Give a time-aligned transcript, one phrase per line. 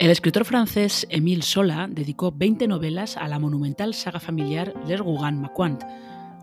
[0.00, 5.84] El escritor francés Émile Sola dedicó 20 novelas a la monumental saga familiar Les Rougon-Macquart,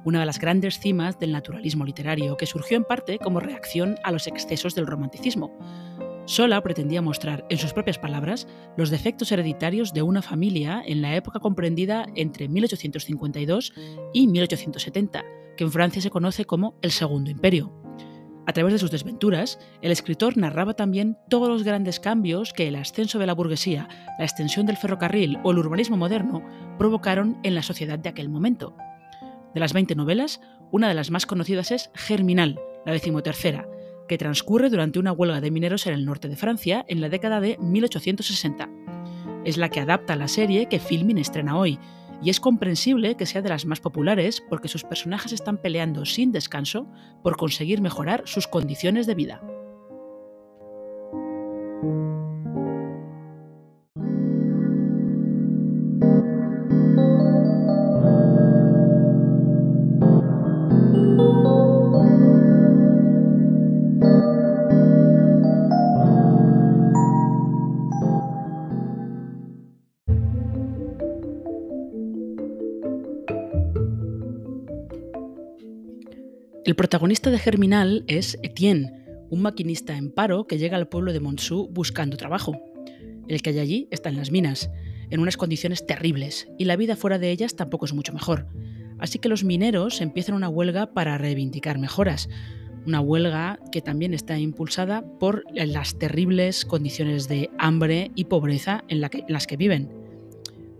[0.06, 4.12] una de las grandes cimas del naturalismo literario que surgió en parte como reacción a
[4.14, 5.52] los excesos del romanticismo.
[6.26, 8.48] Sola pretendía mostrar, en sus propias palabras,
[8.78, 13.74] los defectos hereditarios de una familia en la época comprendida entre 1852
[14.14, 15.26] y 1870,
[15.58, 17.81] que en Francia se conoce como el Segundo Imperio.
[18.48, 22.76] A través de sus desventuras, el escritor narraba también todos los grandes cambios que el
[22.76, 26.44] ascenso de la burguesía, la extensión del ferrocarril o el urbanismo moderno
[26.78, 28.76] provocaron en la sociedad de aquel momento.
[29.54, 33.68] De las 20 novelas, una de las más conocidas es Germinal, la decimotercera,
[34.08, 37.42] que transcurre durante una huelga de mineros en el norte de Francia en la década
[37.42, 38.70] de 1860.
[39.46, 41.78] Es la que adapta la serie que Filmin estrena hoy,
[42.22, 46.32] y es comprensible que sea de las más populares porque sus personajes están peleando sin
[46.32, 46.88] descanso
[47.24, 49.42] por conseguir mejorar sus condiciones de vida.
[76.64, 78.94] El protagonista de Germinal es Etienne,
[79.32, 82.62] un maquinista en paro que llega al pueblo de Montsou buscando trabajo.
[83.28, 84.70] El que hay allí está en las minas,
[85.10, 88.46] en unas condiciones terribles, y la vida fuera de ellas tampoco es mucho mejor.
[89.00, 92.30] Así que los mineros empiezan una huelga para reivindicar mejoras,
[92.86, 99.02] una huelga que también está impulsada por las terribles condiciones de hambre y pobreza en,
[99.02, 100.01] las que viven.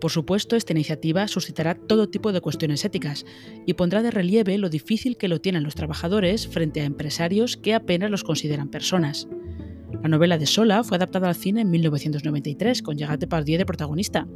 [0.02, 3.24] Por supuesto, esta iniciativa suscitará todo tipo de cuestiones éticas
[3.66, 7.72] y pondrá de relieve lo difícil que lo tienen los trabajadores frente a empresarios que
[7.72, 9.28] apenas los consideran personas.
[10.00, 14.26] La novela de Sola fue adaptada al cine en 1993 con Gerard Depardieu de protagonista,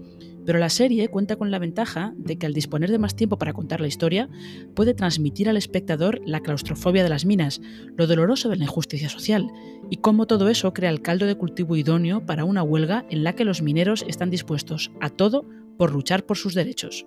[0.44, 3.52] pero la serie cuenta con la ventaja de que al disponer de más tiempo para
[3.52, 4.28] contar la historia,
[4.74, 7.60] puede transmitir al espectador la claustrofobia de las minas,
[7.96, 9.48] lo doloroso de la injusticia social
[9.90, 13.34] y cómo todo eso crea el caldo de cultivo idóneo para una huelga en la
[13.34, 15.46] que los mineros están dispuestos a todo
[15.76, 17.06] por luchar por sus derechos.